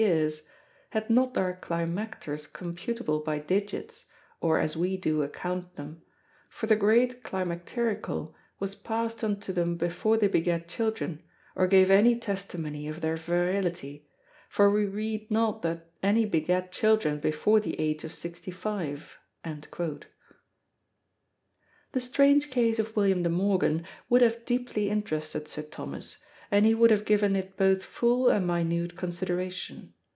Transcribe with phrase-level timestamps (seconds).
[0.07, 0.47] yeares,
[0.93, 4.05] had not their Climacters computable by digits,
[4.39, 6.01] or as we doe account them;
[6.49, 11.21] for the great Climactericall was past unto them before they begat children,
[11.55, 14.07] or gave any Testimony of their virilitie,
[14.49, 20.07] for we read not that any begat children before the age of sixtie five." The
[21.99, 26.17] strange case of William De Morgan would have deeply interested Sir Thomas,
[26.53, 29.93] and he would have given it both full and minute consideration.